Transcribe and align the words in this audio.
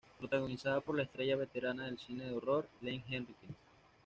Protagonizada 0.17 0.81
por 0.81 0.97
la 0.97 1.03
estrella 1.03 1.35
veterana 1.35 1.85
del 1.85 1.99
cine 1.99 2.23
de 2.25 2.31
horror, 2.33 2.67
Lance 2.81 3.05
Henriksen. 3.07 3.55